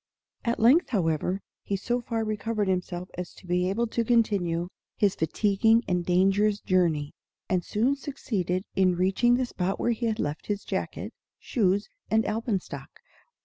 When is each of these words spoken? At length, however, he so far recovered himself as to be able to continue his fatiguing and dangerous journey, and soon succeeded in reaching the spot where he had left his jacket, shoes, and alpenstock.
At 0.43 0.59
length, 0.59 0.89
however, 0.89 1.41
he 1.61 1.75
so 1.77 2.01
far 2.01 2.23
recovered 2.25 2.67
himself 2.67 3.09
as 3.19 3.35
to 3.35 3.45
be 3.45 3.69
able 3.69 3.85
to 3.85 4.03
continue 4.03 4.69
his 4.97 5.13
fatiguing 5.13 5.83
and 5.87 6.03
dangerous 6.03 6.59
journey, 6.59 7.13
and 7.47 7.63
soon 7.63 7.95
succeeded 7.95 8.63
in 8.75 8.95
reaching 8.95 9.35
the 9.35 9.45
spot 9.45 9.79
where 9.79 9.91
he 9.91 10.07
had 10.07 10.17
left 10.17 10.47
his 10.47 10.63
jacket, 10.63 11.13
shoes, 11.37 11.87
and 12.09 12.25
alpenstock. 12.25 12.99